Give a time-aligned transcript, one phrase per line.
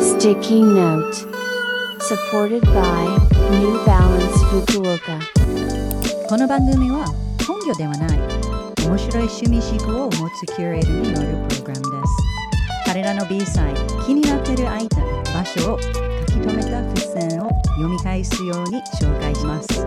[0.00, 1.14] Sticky Note
[2.00, 3.04] Supported by
[3.50, 5.20] New Balance Fukuoka
[6.28, 7.06] この番組は
[7.46, 8.18] 本業ではない
[8.86, 12.12] 面白い趣味思考を持つキュレーターによるプログラムです
[12.86, 13.74] 彼らの B サイ
[14.06, 15.90] 気になっているアイテム場所を書
[16.26, 19.86] き留めた付箋を読み返すように紹介します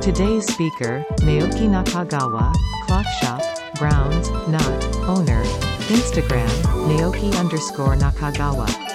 [0.00, 2.52] Today's speaker, Naoki Nakagawa,
[2.86, 3.42] Cloth Shop,
[3.76, 4.62] Browns, Not,
[5.08, 5.42] Owner,
[5.88, 6.46] Instagram,
[6.86, 8.85] Naoki underscore Nakagawa.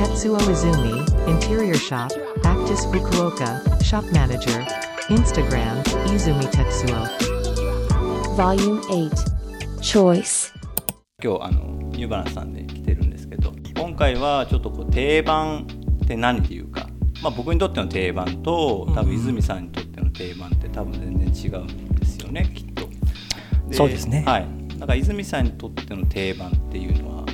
[0.00, 2.08] Tetsuo Izumi, Interior Shop,
[2.42, 4.64] Actis Fukuoka, Shop Manager,
[5.10, 7.04] Instagram, Izumi Tetsuo.
[8.34, 9.10] Volume 8
[9.82, 10.54] Choice
[11.22, 15.66] 今日あのニューバランスさんで来てるんですけど今回はちょっとこう定番
[16.02, 16.88] って何っていうか、
[17.22, 22.88] まあ、僕にとっての定番と多分泉さんにとっての定番って多分全然違うんですよねきっと。
[23.70, 24.46] そうですねはい、
[24.78, 27.26] だから泉さんにとっての定番っていうのは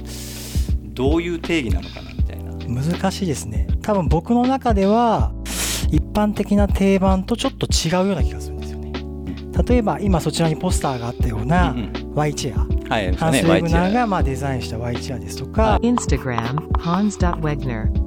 [0.95, 2.16] どういう定義なのかな。
[2.69, 3.67] 難しいですね。
[3.83, 5.33] 多分僕の中では
[5.91, 8.93] 一般的な定番とちょっと違うような気がするんですよね。
[9.67, 18.07] 例えば今そちらにポスターがあったようなうん Y チェア、はい、ハンス・ウねェグナーがまあデザインした Y チェアですとか、Instagram, Hans.Wegner.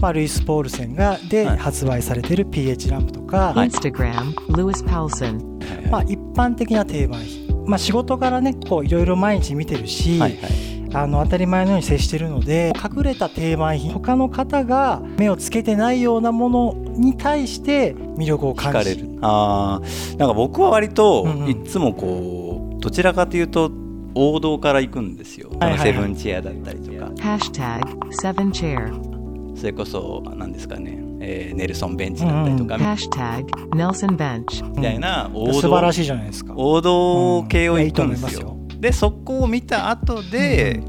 [0.00, 1.58] まあ、ルイス・ポールセンがではい。
[1.58, 3.68] 発売されている PH ランプとか、はい。
[3.68, 5.38] Instagram, Lewis Paulson.
[5.64, 7.20] はいまあ、一般的な定番。
[7.22, 18.96] 品、まあ、仕事からねこういろいろ毎日見てるし、はいはいあの当たり前のように接してるので隠れた定番品他の方が目をつけてないようなものに対して魅力を聞か感じる。
[18.96, 19.18] れる。
[19.22, 20.16] あー。
[20.18, 21.50] なんか僕は割とうんうん。
[21.50, 23.70] いつもこうどちらかというと
[24.14, 25.92] 王道から行くんですよ、はいはいはい。
[25.92, 27.06] セブンチェアだったりとか。
[27.16, 27.82] Hashtag,
[28.22, 29.14] 7 chair.
[29.56, 34.68] それこそ何ですかね、えーネルソンベンチだったりとか、Nelson Bench.
[34.76, 36.54] みたいな王道素晴らしいじゃないですか。
[36.56, 38.30] 王道系を行くんですうん。
[38.30, 38.63] いやいいとよ。
[38.84, 40.82] でそこを見た後で、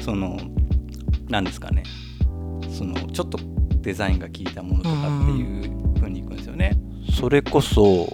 [0.00, 0.38] その
[1.28, 1.82] 何ですかね。
[2.70, 3.38] そのちょっと
[3.82, 6.78] デザインが効いたものとかっていう風にいくんですよね。
[7.14, 8.10] それこそ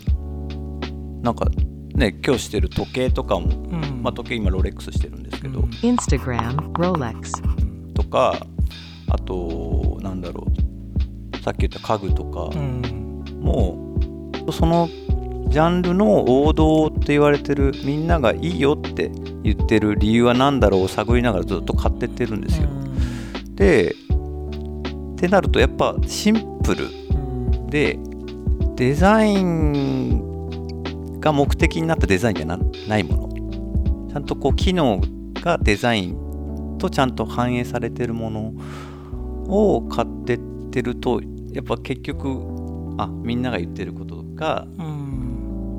[1.22, 1.48] なんか
[1.94, 4.02] ね今日してる時計とかも、うん。
[4.02, 5.66] まあ、時計今ロレックスしてるんですけど、うん。
[5.66, 7.92] Instagram, Rolex.
[7.92, 8.34] とか
[9.08, 10.48] あとなんだろ
[11.32, 11.36] う。
[11.44, 13.22] さっき言った家具とか、うん。
[13.40, 13.96] も
[14.48, 14.88] うその
[15.48, 19.10] ジャンルの王道って言われてるみんながいいよって
[19.42, 22.68] 言ってる理由は何だろうを探りながらずっと買ってってるんですよ。
[23.54, 26.84] でってなるとやっぱシンプル。
[26.86, 27.66] うん。
[27.68, 27.98] で
[28.76, 34.08] デザインが目的になったデザインじゃなないもの。
[34.12, 35.00] ちゃんとこう機能
[35.34, 38.52] がデザインとちゃんと反映されてるもの
[39.48, 41.20] を買ってってると
[41.52, 42.38] やっぱ結局
[42.98, 45.27] あみんなが言ってることがうん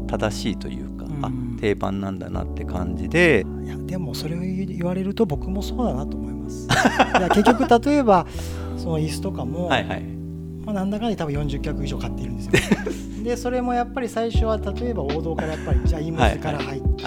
[0.10, 1.26] 正しいというか、うん。
[1.26, 3.46] あ定番なんだなって感じで。
[3.64, 6.68] いやでもそれを言われると僕もそうだなと思います。
[7.20, 8.26] いや結局例えば
[8.78, 10.04] その椅子とかも、はいはい。
[10.66, 12.52] まあ、なんだかんだ多分40脚以上買っているんですよ。
[13.24, 17.06] でそれもやっぱり最初は例えば王道からやっぱりじゃあイームズから入って、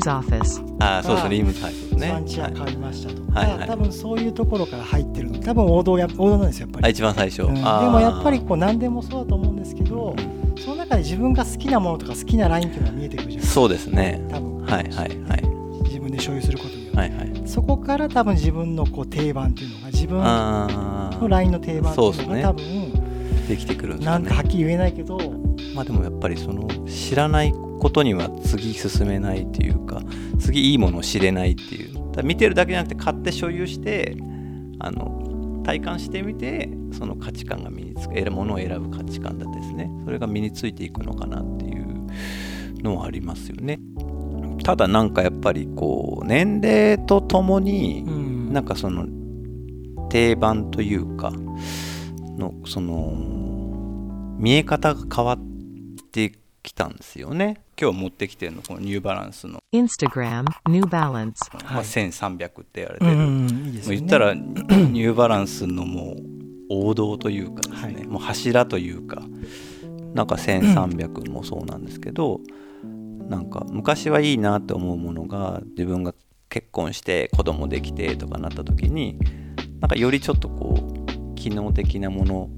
[0.00, 0.62] Office.
[0.80, 2.06] あそうですねイームズはいそうですね。
[2.08, 3.68] スワンチェアはい買いましたとか、はいはい。
[3.68, 6.92] 多分そういうところから入ってるの多分王道や王道なんですよやっぱあり。
[6.92, 7.54] 一番最初、うん。
[7.54, 9.95] でもやっぱりこう何でもそうだと思うんですけど、
[11.06, 14.26] 自分が好きなものとか好きなラインっていうのが見えてくるじゃないですかそうですね。
[14.28, 15.08] 多分、はいはいはい。
[15.84, 17.42] 自分で所有することによって、はいはい。
[17.46, 22.42] そこから多分自分のこう定番っていうのが自分のラインの定番っていうのそうですね。
[22.42, 25.18] が多分できてくるんですなんかはっきり言えないけど、
[25.76, 30.02] まあでもやっぱりその知らないことには次進めないっていうか
[30.40, 31.94] 次いいものを知れないっていう。
[32.24, 34.16] 見てるだけじゃなくて買って所有して
[34.78, 35.22] あの
[35.66, 39.90] 体感してみてその価値観が身につくものを選ぶ価値観だですね。
[40.04, 42.06] それが身についていくのかなっていう
[42.82, 43.80] のはありますよね。
[44.62, 48.52] ただなんかやっぱりこう年齢とともに、うん。
[48.52, 49.06] なんかその
[50.08, 51.32] 定番というか
[52.38, 53.12] のその
[54.38, 55.38] 見え方が変わっ
[56.12, 61.34] てきたんですよね今日持ってきてるのこのニューバランスの、Instagram, New Balance.
[61.64, 66.16] まあ、1300って言われてる、うんもうんいう言ったら ニューバランスのもう
[66.70, 68.06] 王道というかですね、はい。
[68.06, 69.22] もう柱というか
[70.14, 72.40] なんか1300もそうなんですけど、
[73.28, 76.14] なんか昔はいいなって思うものが自分が
[76.48, 79.18] 結婚して子供できてとかなった時に
[79.80, 82.50] なんかよりちょっとこう機能的なもの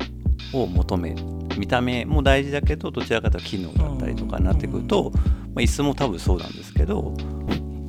[0.53, 1.23] を求める
[1.59, 5.21] 見た目も大事だけどどちらかというと機能だったりとかになってくると、ま
[5.57, 7.15] あ、椅子も多分そうなんですけど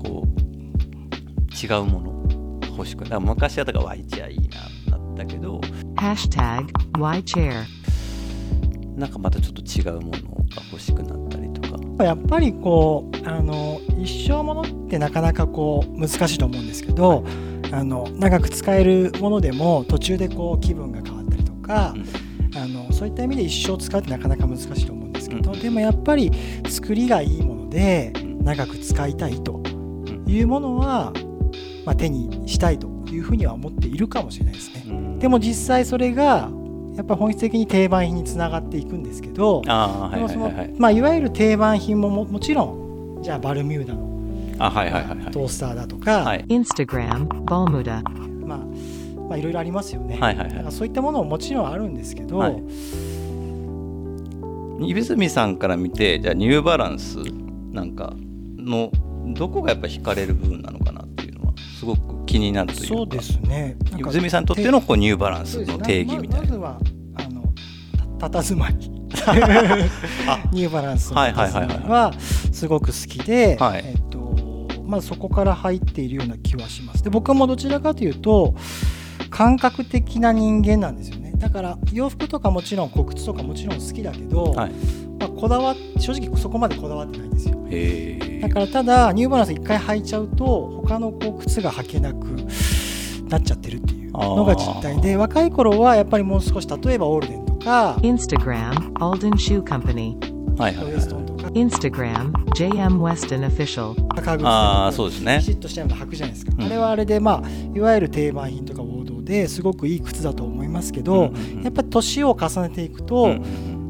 [0.03, 2.09] こう違うもの
[2.79, 4.50] 欲しくだから昔はだから Y チェアいい
[4.89, 5.61] ななったけど
[5.95, 6.67] Hashtag,
[6.97, 7.65] Y chair.
[8.97, 11.62] なんかまたちょっと違うものが欲しくなったりと
[11.97, 12.03] か。
[12.03, 17.25] やっぱりこうあの一生ものってなかなかこう難しいと思うんですけど
[17.73, 22.05] あの長く使えるものでも途中でこう気分が変わったりとか、あの
[23.00, 25.60] そういった意味で一生使うってなかなか難しいと思うんですけど、うん。
[25.62, 26.31] でもやっぱり
[26.68, 28.12] 作りがいいもので
[28.42, 29.62] 長く使いたいと
[30.28, 31.13] いうものは、
[31.86, 34.84] まあ、手にしたいというふうには思っているかもしれないですね。
[34.88, 35.18] うん。
[35.19, 36.51] でも実際それが
[36.98, 44.10] やっぱ本質的に定番品につながっていくんですけど、ああはいわゆる定番品もももちろんじゃあバルミューダの
[44.60, 45.31] あはいはいはいはい。
[45.31, 46.44] トースターだとか、はい。
[46.50, 48.04] Instagram, Balmuda.
[48.04, 48.38] まあ
[49.29, 50.71] まあいろいろありますよね、はいはいはい。
[50.71, 52.63] そういったものももちろんあるんですけど、はい。
[54.81, 57.17] 指住さんから見てじゃあニューバランス
[57.71, 58.13] なんか
[58.57, 58.91] の
[59.35, 62.95] どこがやっぱ惹かれる部分なのかなっていうのはすごく気になるというか。
[62.95, 63.77] そうですね。
[63.95, 66.47] 指住さんにとってのこうニューバランスの定義みたいな。
[66.47, 66.79] ままずは
[67.15, 67.43] あの
[68.17, 68.73] たたずまい。
[70.51, 71.79] ニューバランスのはいはい佇はいはい。
[71.79, 73.83] まいはすごく好きで、はい。
[73.85, 74.19] えっと
[74.87, 77.03] まあ、そこから入っているような気はします。
[77.03, 78.55] で僕もどちらかというと
[79.29, 81.33] 感覚的な人間なんですよね。
[81.37, 84.71] だから洋服とかもちろん骨靴とかもちろん好きだけど、はい。
[85.19, 87.55] まあ、こだわ正直そこまでこだわってないんですよ。
[88.41, 92.25] だからただニューバランス一回履いちゃうと他のこう靴が履けなく
[93.29, 94.99] なっちゃってるっていうのが実態。
[95.01, 100.15] で若い頃はやっぱりもう少し例えばオールデンとか Instagram, Alden Shoe Company.
[100.15, 100.93] ウはいはいはい。
[100.95, 101.49] エストンとか。
[101.49, 103.95] Instagram, JM Weston Official.
[104.21, 105.37] 革靴ああそうですね。
[105.39, 106.65] ピシッとしたような履くじゃないですか、うん。
[106.65, 108.83] あれはあれでまあいわゆる定番品とか
[109.29, 111.31] ですごくいい靴だと思いますけど、
[111.63, 113.35] やっぱり年を重ねていくと、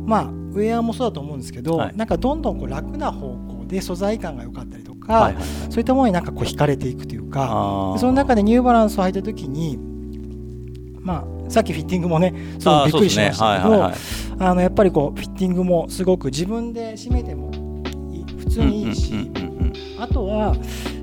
[0.05, 1.95] まあウェアもそうだと思うんですけど、はい。
[1.95, 5.43] なんかどんどんこう楽な方向で素材感が良かったりとか、はいはいはい。
[5.69, 9.77] そういったものになんかこう惹かれていくというかその中でニューバランスを履いた時に
[10.99, 13.77] まあさっきフィッティングもねすごくびっくりしましたけどね。
[13.77, 13.95] はいはいはい。
[14.39, 17.51] あのやっぱりこうフィッティングもすごく自分で締めても
[18.11, 19.31] いい普通にいいし、
[19.99, 20.55] あとは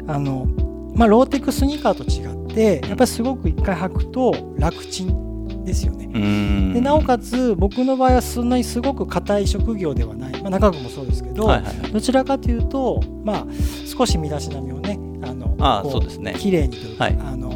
[0.07, 0.47] あの、
[0.95, 6.09] まあ、ローテクスニーカーと違ってやっぱりすごく一回履くと楽ちんですよね。
[6.13, 6.73] うん。
[6.73, 11.93] でなおかつ僕の場合はそんなにすごく硬い職業ではない、まあ、中君もそうですけど、はいはいはい。
[11.93, 13.47] どちらかというと、まあ、
[13.87, 16.35] 少し身だしなみをねあのあそうですね。
[16.39, 17.19] 綺麗にというか、はい。
[17.21, 17.47] あの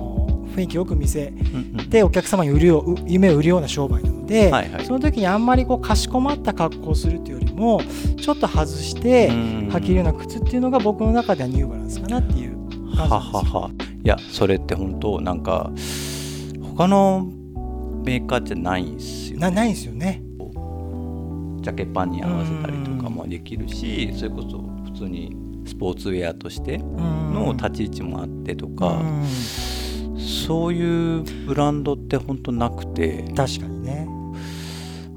[0.54, 1.32] 雰囲気よく見せ
[1.90, 4.84] てお客様に売るよう夢を売るような商売なので、はいはい。
[4.84, 7.80] その時にあんまりこうかしこまった格好をするというよりも
[8.20, 9.68] ちょっと外してうん。
[9.70, 12.56] 履けるような靴っていうのが僕の中ではニューバランスかなっていう
[12.96, 13.60] 感はじですよ。
[13.60, 13.70] はは
[14.02, 15.70] いやそれって本当なんか
[16.76, 17.28] 他の
[18.04, 20.22] メーカーじゃないんですよなないんですよね。
[21.62, 25.36] ジャケパンに合わせたりとかもできるしそれこそ普通に
[25.66, 29.26] スポーツウェアとしての立ち位置もあってとかうん。
[30.18, 33.24] そういうブランドって本当なくて。
[33.36, 34.08] 確かにね。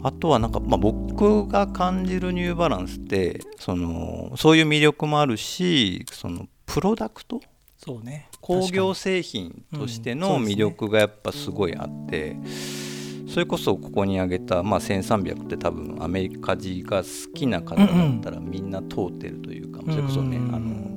[0.03, 7.39] あとはなんか、まあ、僕が感じるニューバランスってそのそういう魅力もあるしそのプロダクト
[7.85, 8.29] そうね。
[8.39, 12.37] 工業製品としての魅力がやっぱすごいあって、
[13.27, 20.93] それこそここに挙げた、まあ、1300って多分アメリカ人が好きな方だったらみんな通ってるというか、それこそね、うんあの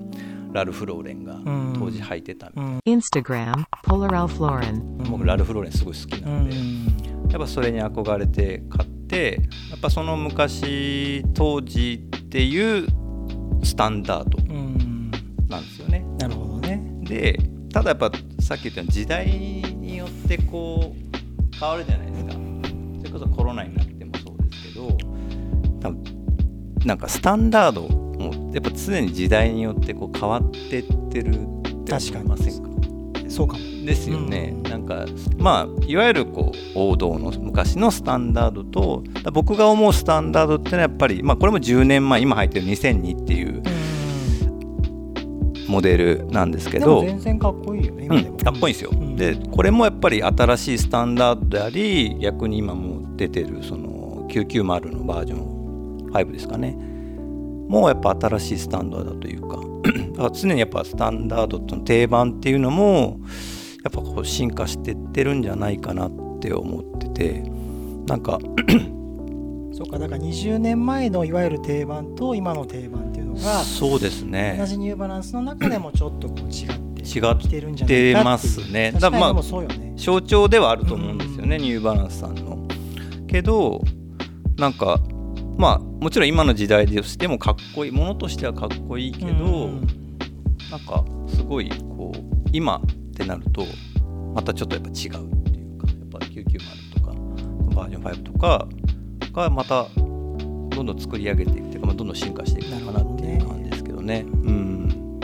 [0.53, 1.35] ラルフ・ローレンが
[1.79, 5.11] 当時履いてたみたいな、Instagram, Polar Ralph Lauren.
[5.11, 9.38] 僕ラルフ・ローレンすごい好きうなんで、んやっぱそれに憧れて買って
[9.71, 12.87] やっぱその昔当時っていう
[13.65, 15.11] スタンダードうん
[15.49, 16.05] なんですよね。
[16.19, 16.45] なるほどね。
[17.06, 17.38] で
[17.73, 18.11] ただやっぱ
[18.41, 22.32] さっき言ったように時代によってこう変わるじゃないですか。
[22.32, 24.88] それこそコロナになってもそうですけど
[25.80, 26.04] 多分
[26.85, 32.71] なんかスタンダードもやっぱ常に時代によってこう変わってってるって確かに思いませんか？
[33.30, 33.76] そうかも。
[33.87, 34.62] ですよね、うん。
[34.64, 35.07] なんか
[35.38, 43.62] まあいわゆるこう王道の昔のスタンダードと僕が思うスタンダードってのはやっぱりまあこれも10年前今入ってる2002っていう
[45.68, 48.06] モデルなんですけど全然かっこいいよね。
[48.11, 49.16] うん、かっこいいんですよ、うん。
[49.16, 56.76] でこれもやっぱり新しいスタンダードであり逆に今もう出てるその990のバージョン5ですかね。
[57.68, 63.20] もうやっぱ新しいスタンダードだというか 常にやっぱスタンダードとの定番っていうのも
[63.82, 67.42] やっぱこう進化してってるんじゃないかなって思ってて
[68.06, 68.38] なんか
[69.73, 73.12] そうかだから20年前のいわゆる定番と今の定番
[73.43, 74.57] がそうですね。
[74.59, 79.95] 同じニューバランスの中でもちょっとこう違って違きてるんじゃないかますねだまあね。
[79.97, 81.62] 象徴ではあると思うんですよね、うん。
[81.62, 82.66] ニューバランスさんの。
[83.28, 83.83] けど
[84.57, 85.00] なんか
[85.57, 89.87] まあもちろん今の時代でしてもかっこいいものとしてはかっこいいけど、うん。
[90.71, 92.81] なんかすごいこう今っ
[93.14, 93.64] てなると
[94.35, 97.12] またちょっとやっぱ違うっていうかやっぱ990とか
[97.75, 98.69] バージョン5とか
[99.33, 103.15] がまたどんどん作り上げていくっていうか、まあ、どんどん進化していくのかなって
[104.06, 104.25] ね。
[104.26, 105.20] うん。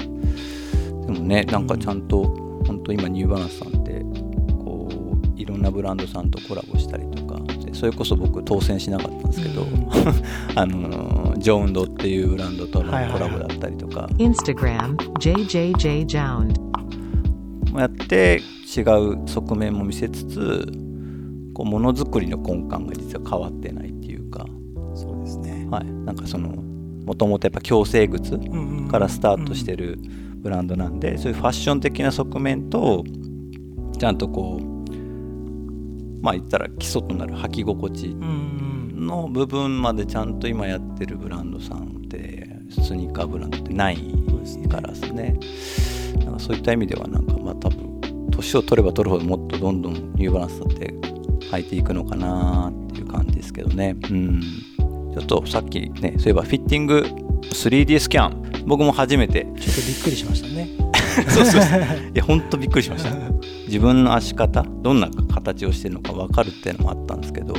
[1.06, 2.24] でもねなんかちゃんと
[2.66, 3.82] 本当今ニューバランスさんって
[5.72, 9.88] ブランドさんとコラボしたりとかでそれこそ僕当選しなかったんですけど、うん。
[10.54, 16.60] あのジョウンドっていうブランドとのコラボだったりとか、Instagram, JJJJound.
[17.78, 18.42] やって
[18.76, 20.68] 違う側面も見せつつ
[21.54, 24.46] こうものづくりの根幹が実は変わってないっていうか、
[24.94, 25.66] そうですね。
[25.70, 26.54] はい、なんかその
[27.04, 28.38] もともとやっぱ矯正靴
[28.90, 29.99] からスタートしてる
[30.37, 33.04] ブランドなんで、そういうファッション的な側面と
[33.99, 43.99] ちゃんとこうまあ言ったら基礎となる履き心地の部分までちゃんと今やってるブランドさんってスニーカーブランドってない
[44.68, 45.38] からですね。
[46.25, 50.94] なんかそういった意味ではなんかまあ多分年を取れば取るほどもっとどんどんニューバランスだって
[51.50, 53.97] 履いていくのかなっていう感じですけどね。
[54.11, 54.42] うん
[55.12, 57.04] ちょっとさっきねそういえばフィッティング
[57.50, 58.64] 3D スキャン。
[58.66, 59.45] 僕も初めて。
[59.45, 60.69] ちょっとびっくりしましたね。
[61.28, 61.81] そうそうそう。
[62.14, 63.11] いやほんとびっくりしました。
[63.66, 67.54] 自分の足型どんな形をしてるのか分かるっていうのもあったんですけど。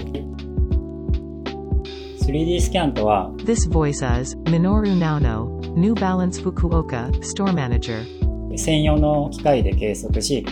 [2.22, 8.04] 3D スキャンとは This voice is Minoru Naono, New Balance Fukuoka, Store Manager.
[8.56, 10.46] 専用の機械で計測し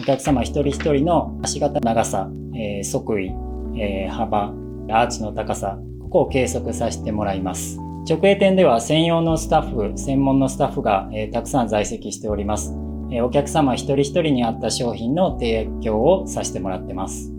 [0.00, 3.34] お客様一人一人の足型長さ、えー側位、
[3.76, 4.52] えー幅
[4.90, 7.78] アーチの高さここを計測させてもらいます。
[8.08, 12.72] 直営店では専用のスタッフ専門のスタッフが、えーたくさん在籍しております、
[13.10, 17.30] えーお客様一人一人に合った商品の提供をさせてもらってます。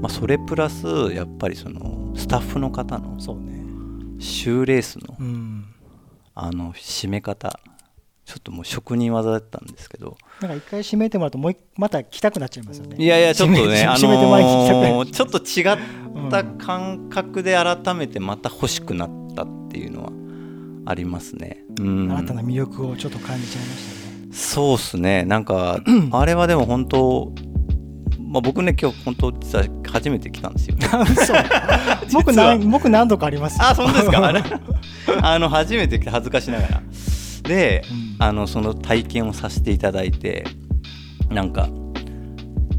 [0.00, 3.64] まあ、それプラスやっぱりそのスタッフの方のそうね
[4.20, 5.64] シューレースのうん。
[6.34, 7.58] あの締め方
[8.24, 10.16] ちょっともう職人技だったんですけど。
[10.40, 12.96] なんか一回閉めてもらうともう一また来たくなっちゃいますよね。
[12.98, 20.12] いやいやちょっとねあのっーちょっと違った感覚で改めてまた欲しくなったっていうのは
[20.86, 21.58] ありますね。
[21.80, 22.12] うん。
[22.12, 24.28] 新たな魅力をちょっと感じちゃいましたね。
[24.32, 25.24] そうっすね。
[25.24, 25.80] なんか
[26.12, 27.32] あれはでも本当
[28.32, 30.76] まあ、僕ね今日本当実は初めて来たんですよ。
[32.14, 33.66] 僕何僕何度かありますよ。
[33.66, 34.26] あ、本当ですか？
[34.26, 34.42] あ れ
[35.20, 36.82] あの 初めて来て恥ずかしながら。
[37.42, 38.24] で、うん。
[38.24, 40.44] あのその体験をさせていただいて、
[41.28, 41.68] なんか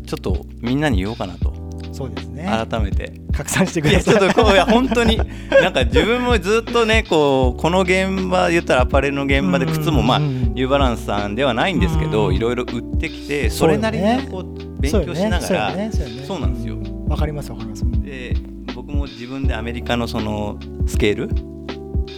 [0.05, 1.53] ちょっとみんなに言おうかなと。
[1.91, 2.45] そうですね。
[2.69, 3.13] 改めて。
[3.33, 4.15] 拡散してくいやださい。
[4.15, 10.53] ちょっとこういや本当になんか自分もずっとねこうこの現場言ったらアパレルの現場で靴もまあうん。
[10.53, 12.35] ニューバランスさんではないんですけどうん。
[12.35, 15.71] いろいろ売ってきてそれなりにこう勉強しながら
[16.25, 16.77] そうなんですよ。
[17.07, 17.83] わかりますわかります。
[18.01, 18.35] で
[18.75, 21.29] 僕も自分でアメリカのそのスケール？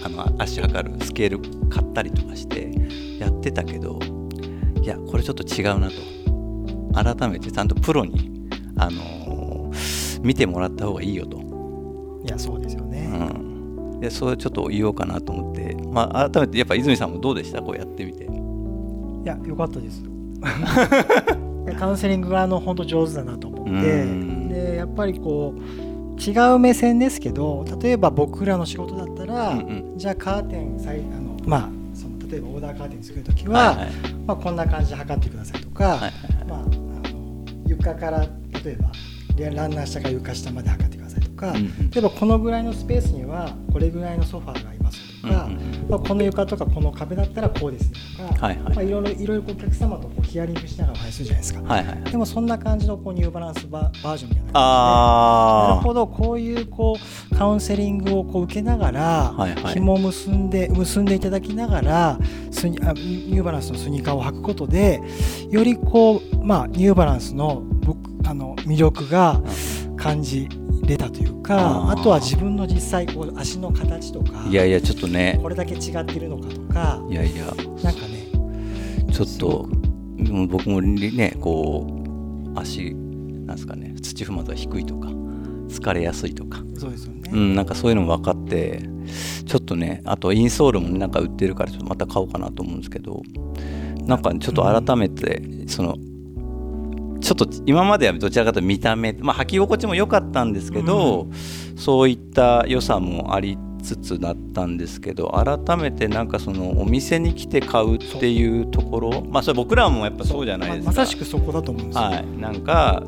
[0.04, 2.72] あの足測るスケール買ったりとかして
[3.20, 4.00] やってたけど
[4.82, 5.96] いやこれちょっと違うなと。
[6.94, 9.46] 改めてちゃんとプロに、あのー
[10.26, 11.38] 見てもらった方がいいよと、
[12.26, 17.62] いやそうですよね、うん、でそれちょっと言おうかなと思って、まあ、改めてやっぱ泉さんもどうでした？
[17.62, 18.24] こうやってみて。
[18.24, 18.28] い
[19.24, 20.04] や良かったです。
[21.78, 23.72] カウンセリングがあの本当上手だなと思って。
[23.72, 24.50] うん。
[24.50, 25.60] でやっぱりこう
[26.20, 29.62] 違う目線ですけど例えば僕らの仕事だったら、うんう
[29.96, 29.98] ん。
[29.98, 33.90] じゃあカーテンさいあのまあその例えばオーダーカーテン作るときは、はいはい。
[34.26, 36.12] まあ、こんな感じで測ってくださいとか、はいはい。
[36.48, 38.28] まあ、あの床から例
[38.72, 38.92] えば
[39.38, 41.90] ランナー下から床下まで測ってくださいとか、うんうん。
[41.90, 45.60] 例えばこのぐらいのスペースにはこれぐらいのソファーがありますとか、うんうん。
[45.90, 48.76] まあ、この床とかこの壁だったらこうですねとか、はいはい。
[48.76, 54.46] まあ、いろいろいろいろお客様とこうヒアリングしながらお話しするじゃないですか、はいはいでもそんな感じのこうニューバランスババージョンみたいな。
[54.46, 56.98] 感じでなるあほどこういうこ
[57.32, 59.74] うカウンセリングをこう受けながら、はいはい。
[59.74, 62.20] 紐を結んで結んでいただきながら
[62.52, 65.02] スニあニューバランスのスニーカーを履くことで
[65.50, 69.42] よりこう、まあ、ニューバランスの僕あの魅力が
[69.98, 70.48] 感じ
[70.86, 75.40] れたというかあとは自分の実際こう足の形とかいやいやちょっとね。
[75.42, 77.46] これだけ違ってるのかとかいやいや。
[77.46, 77.52] な
[77.92, 78.05] んかね
[79.16, 81.88] ちょっとうん僕もねこ
[82.54, 85.08] う足なんですかね土踏まずは低いとか
[85.70, 87.32] 疲れやすいとか、そうですよね。
[87.34, 88.84] うん、なんかそういうのも分かって
[89.46, 93.24] ちょっとねあとインソールもなんか売ってるからちょっとまた買おうかなと思うんですけど
[94.06, 95.96] なんかちょっと改めてその
[97.22, 101.28] ちょっと今まではどちらかというと見た目、まあ、履き心地も良かったんですけど、
[101.76, 110.92] そういった良さもありつつだったんですけど改めてなんかそのお店に来て買うっていうところまあそれ僕らもやっぱそうじゃないですか。
[110.92, 112.02] ままさしくそこだと思うんですよ。
[112.04, 113.04] はい、なんか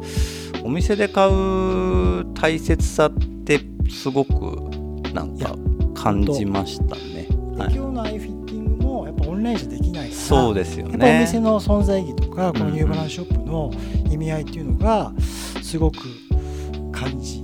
[0.63, 3.11] お店で買う大切さっ
[3.43, 4.33] てすごく
[5.13, 5.55] なんか
[5.95, 7.27] 感じましたね。
[7.57, 11.19] ではい、今日のアイフィッティングもやっぱオンラインじゃできないからそうですよやっぱおね。
[11.21, 13.71] 店の存在意義とかこのうんニューバランスショップの
[14.11, 15.11] 意味合いっていうのが
[15.63, 15.97] すごく
[16.91, 17.43] 感じ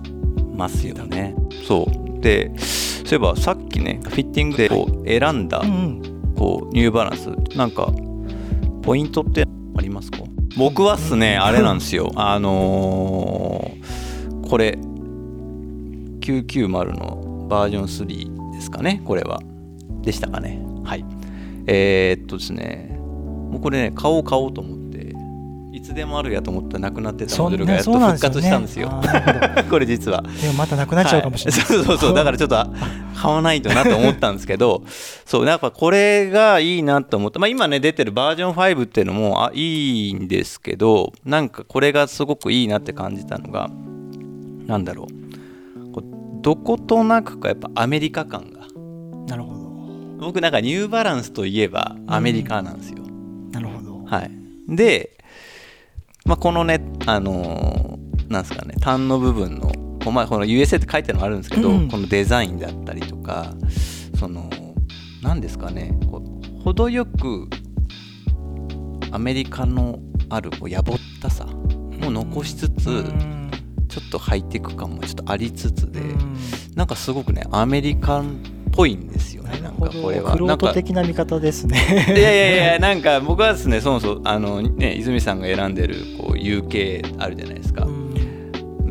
[0.56, 1.36] ますよね。
[1.68, 2.52] そうで
[3.06, 5.62] そういえばさっきねフィッティングでこう選んだ
[6.36, 7.30] こうニューバランス。
[7.56, 7.92] なんか
[8.82, 9.44] ポイントって
[9.78, 10.20] ありますか？
[10.58, 12.12] 僕はっすねあれなんですよ。
[12.18, 13.84] あのー
[14.50, 14.78] これ
[16.22, 19.42] 990のバージョン3ですかねこれは。
[20.02, 20.62] でしたかね。
[20.84, 21.06] はい。
[21.66, 24.83] えーっとですねもうこれね買おう買おうと思って
[25.74, 28.90] いつでもあるやと思ったらなくなってたモデルがやっと復活したんですよ。
[28.92, 29.70] あーなるほど。
[29.74, 30.22] これ実は。
[30.22, 31.68] でもまたなくなっちゃうかもしれない、はい。
[31.68, 32.16] そうそうそう。
[32.16, 32.70] だからちょっとあ
[33.24, 34.84] 買わないとなと思ったんですけど
[35.26, 43.70] そうやっぱこれがいいなと思って、まあ、今ね出てるバージョン5っていうのもあいいんですけどなんかこれがすごくいいなって感じたのが
[44.68, 45.92] なんだろう。
[45.92, 46.04] こう
[46.44, 48.60] どことなくかやっぱアメリカ感が。
[49.28, 49.64] なるほど。
[50.20, 52.98] 僕なんかニューバランスといえばアメリカなんですよ、
[53.52, 54.04] なるほど。
[54.06, 54.32] はい、
[54.68, 55.18] で、
[56.26, 58.04] まあ、このね、あのー
[58.34, 59.72] なんですかね、端の部分の、
[60.12, 61.88] まあ、この USA って書いてあるのもあるんですけど、うん。
[61.88, 63.54] このデザインだったりとか、
[64.20, 64.50] その、
[65.22, 66.22] なんですかね、こ
[66.60, 67.48] う程よく
[69.12, 70.00] アメリカの
[70.30, 73.52] あるこうやぼったさを残しつつ、うん。
[73.88, 76.38] ちょっとハイテク感もちょっとありつつで、うん。
[76.76, 79.43] なんかすごくね、アメリカンっぽいんですよ。
[79.43, 79.43] ね、
[79.74, 80.34] かこれは。
[80.34, 88.04] クローなト的な見方ですねいやいやいや、なんか僕はですね、そもそもあの、ね、泉さんが選んでるこう UK あるじゃないですか、うん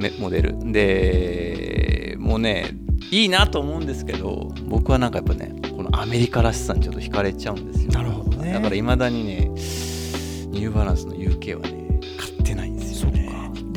[0.03, 0.73] めモデル。
[0.73, 2.71] で、もうね、
[3.11, 7.93] いいなと思うんですけど、僕はなんかやっぱね、このアメリカらしさにちょっと惹かれちゃうんですよ。
[7.93, 11.82] なるほどねだからいまだにね、ニューバランスの UK はね、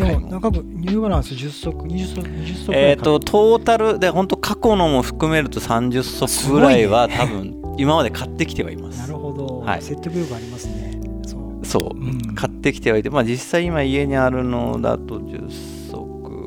[0.07, 8.99] で一回も中分ニューバランス10足20足20足ぐらいえっ、と、トータルで、本当過去のも含めると30足ぐらいは、多分、今まで買ってきてはいます。
[8.99, 9.81] なるほど、はい。
[9.81, 10.99] 説得力ありますね。
[11.25, 11.65] そう。
[11.65, 12.35] そう、うん。
[12.35, 15.49] 買ってきてはいて、まあ、実際今家にあるのだと10
[15.91, 16.05] 足。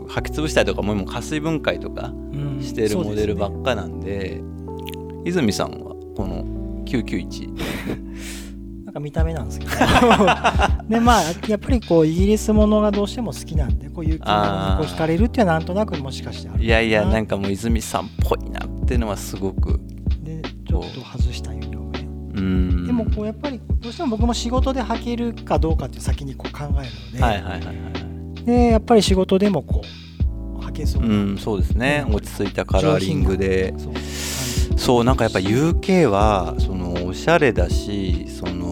[0.09, 2.63] 履き潰したりとかももう加水分解とかうん。
[2.63, 4.41] してるモデルばっかなんで,、
[5.25, 6.45] 泉さんはこの
[6.87, 7.99] 991ですね
[8.85, 9.71] なんか見た目なんですけど
[10.89, 19.79] でまあやっぱりこうイギリスものがどうしても好きなんでこういうこう惹かれるっていうのはなんとなくもしかしてあるいやいやなんかかもう泉さんっぽいなっていうのはすごく。
[20.23, 22.01] でちょっと外したユニフォームね。
[22.35, 22.87] うん。
[22.87, 26.81] でもこうやっぱりどうしても僕も仕事で履けるかどうかっていう先にこう考えるの
[27.13, 29.83] で,、はいはいはいはいでやっぱり仕事でもこ
[30.59, 31.03] う履けそう。
[31.03, 32.07] な、うんそうですね。
[32.09, 33.75] 落ち着いたカラーリングで。
[33.79, 33.93] そう。
[34.79, 38.68] そうなんかやっぱ UK はそのおしゃれだしその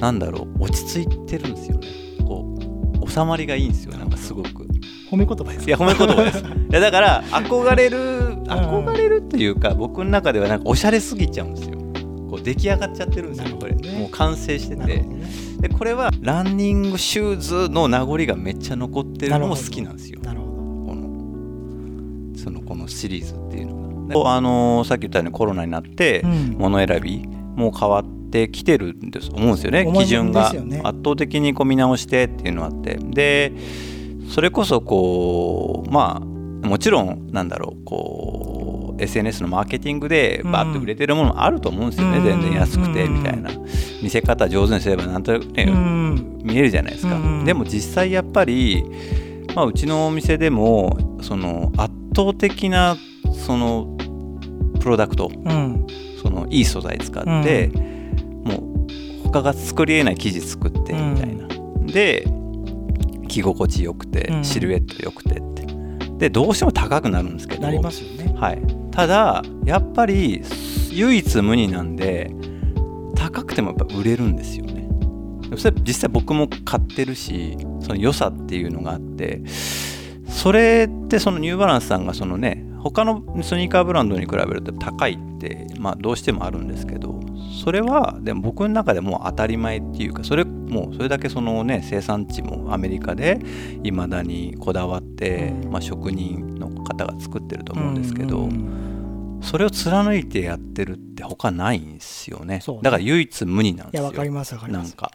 [0.00, 1.86] なんだろう落ち着いてるんですよね。
[2.26, 2.58] こ
[3.02, 4.66] う収まりがいいんですよなんかすごく。
[5.10, 6.38] 褒め言葉ですいや褒め言葉です。
[6.44, 7.98] いやだから憧れる
[8.44, 11.78] 憧れるっていうか僕の中ではなんかおしゃれすぎちゃうんですよ。
[12.28, 13.74] こう出来上がっちゃってるんですよこれ。
[13.74, 14.84] ねもう完成してて。
[14.84, 15.08] ね。
[15.60, 20.20] でこれはランニングシューズの名残がめっちゃ残ってるのも好きなんですよ。
[20.22, 20.52] なるほど。
[20.52, 24.14] このそのこのシリーズっていうのが。
[24.14, 26.56] であのーさっき言ったようにコロナになってうん。
[26.58, 28.15] 物選びも変わって
[28.48, 30.48] きてるんです思うんですよね思います基準が。
[30.48, 30.56] 圧
[31.04, 32.96] 倒的にこう見直してっていうのがあって。
[32.96, 33.52] で
[34.28, 42.24] それこそこうまあもちろんなんだろうこう SNS のマーケティングでバッと売れてるものもあると思うんですよね、うん。
[42.24, 43.18] 全然安くてうん。
[43.18, 43.50] みたいな。
[44.02, 46.40] 見せ方上手にすればなんとなくね、うん。
[46.42, 47.44] 見えるじゃないですか、うん。
[47.44, 48.84] でも実際やっぱり、
[49.54, 52.96] まあ、うちのお店でもその圧倒的な
[53.32, 53.96] その
[54.80, 55.86] プロダクトうん。
[56.22, 57.95] そのいい素材使って、も
[59.40, 61.48] う他が作りえない生地作ってみたいな、
[61.86, 62.26] で
[63.28, 64.44] 着心地よくてうん。
[64.44, 65.66] シルエットよくてって。
[66.18, 67.62] でどうしても高くなるんですけど。
[67.62, 68.32] なりますよね。
[68.38, 70.42] はい、ただやっぱり
[70.90, 72.30] 唯一無二なんで
[73.14, 74.88] 高くてもやっぱ売れるんですよね。
[75.56, 79.42] それ実際僕も買ってるしその良さっていうのがあって
[80.28, 87.20] それってそのニューバランスさんがそのね他のスニーカーブランドに比べると高いってまあどうしてもあるんですけど
[87.64, 93.40] それはでも僕の中でもう当たり前っていうかそれもうそれだけそのね生産地もアメリカで
[93.82, 95.70] いまだにこだわって、うん。
[95.70, 98.86] まあ、職人の方が作ってると思うんですけど、うん
[99.42, 102.58] それを貫いてやってるって他ないんですよね。
[102.58, 102.62] ね。
[102.82, 104.04] だから唯一無二なんいですよ。
[104.04, 104.88] やわかりますわかります。
[104.88, 105.12] なんか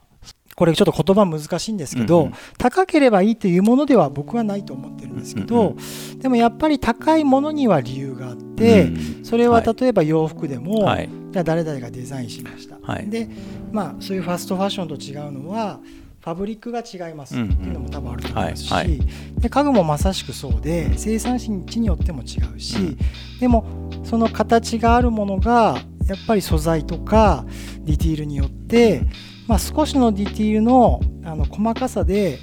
[0.61, 2.33] これちょっと言葉難しいんですけど、うんうん。
[2.59, 9.75] 高ければいいというものでは僕はないと思ってるんですけど、うんでもやっぱり高いものには理由があって、うんそれははい。
[9.75, 11.09] 例えば洋服でも、はい。
[11.31, 13.09] じゃあ誰々がデザインしました、はい。
[13.09, 13.27] で
[13.71, 15.79] まあそういうファストファッションと違うのは
[16.19, 18.87] ファブリックが違いますっていうのも多分あると思いますし、はい。
[18.87, 18.99] はい。
[19.39, 22.97] で家具もまさしくそうで生産地によっても違うし、うん。
[23.39, 23.65] でも
[24.03, 27.45] その形があるものがやっぱり素材とか
[27.79, 29.01] ディティールによって、
[29.51, 32.39] まあ、少しのディティールのあの細かさで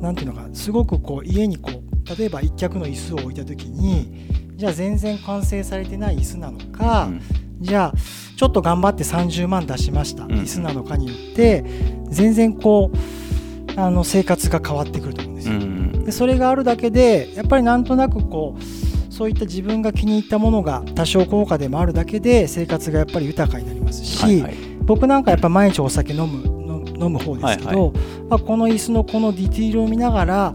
[0.00, 4.26] なんていうのかすごくこう家にこう例えば一脚の椅子を置いた時に
[4.56, 7.22] じゃあ全然完成されてない椅子なのか、うん。
[7.60, 7.98] じゃあ
[8.36, 10.32] ちょっと頑張って30万出しました、ん。
[10.32, 11.64] 椅子なのかによって
[12.08, 15.54] 全然こうあの生活が変わってくると思うんですよ。
[15.54, 16.04] うん。
[16.04, 30.54] でそれがあるだけでやっぱりなんとなくこうそういった自分が気に入ったものが多少高価でもあるだけで生活がやっぱり豊かになりますし、はいはい僕なんかやっぱ毎日お酒飲むの飲む方ですけど、はいまあ、この椅子のこのディティールを見ながら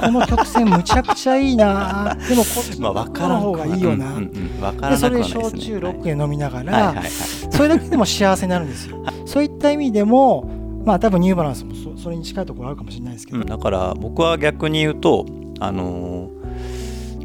[0.00, 7.08] この曲線むちゃくちゃいいな でもこっちまあの方がいいよな、うんうでそれで焼酎6円飲みながら、はいはいはい。
[7.08, 9.02] それだけでも幸せになるんですよ。
[9.26, 10.48] そういった意味でも
[10.84, 15.26] まあ多分ニューバランスもそそれに近いところあるかもしれないですけど、うん、だから僕は逆に言うと
[15.60, 16.38] あのー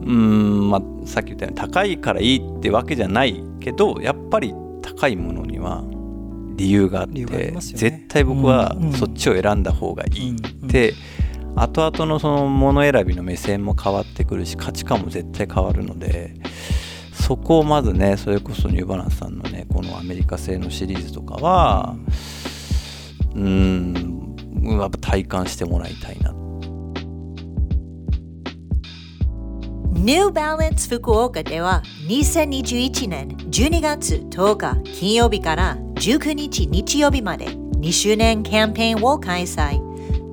[0.03, 5.83] うーんまあさっき言ったように高いからいいってわけじゃないけどやっぱり高いものには
[6.55, 7.53] 理由があってね。
[7.59, 8.93] 絶対僕はうんうん。
[8.93, 10.29] そっちを選んだ方がいい。
[10.31, 10.67] っうん。
[10.67, 10.93] て、
[11.55, 16.33] 後々のそのもの選びの目線も変わってくるし価値観も絶対変わるので
[17.13, 21.95] そこをまずねそれこそニューバランスさんのねこのアメリカ製のシリーズとかは
[23.35, 24.35] うーん
[24.79, 26.33] やっぱ体感してもらいたいな。
[29.95, 37.45] New Balance 福岡では2021年12月10日金曜日から19日日曜日まで。
[37.45, 39.79] 2周年キャンペーンを開催。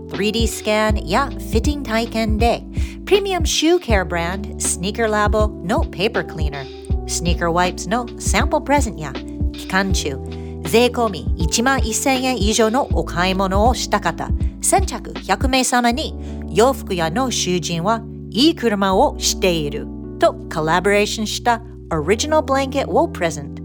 [0.09, 2.65] 3D スキャンやフィッティング体験で
[3.07, 9.13] プレミアムシューケアブランドスニーカーラボのペーパークリーナースニーカーワイプスのサンプルプレゼントや
[9.53, 10.19] 期間中
[10.63, 14.29] 税込み1万1000円以上のお買い物をした方。
[14.61, 16.17] 先着100名様に
[16.53, 19.87] 洋服屋の囚人はいい車をしている。
[20.19, 23.61] とコラボレーションしたオリジナルブランケットをプレゼント。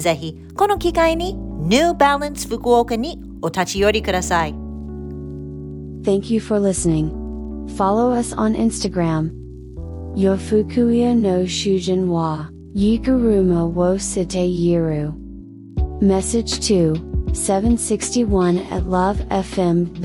[0.00, 4.53] ぜひこの機会に New Balance 福岡にお立ち寄りください
[6.03, 7.11] Thank you for listening.
[7.75, 9.31] Follow us on Instagram.
[10.15, 15.13] Yofukuya no Shujin wa Yikaruma wo Site Yiru.
[16.01, 16.95] Message to
[17.33, 19.95] 761 at lovefm.co.jp.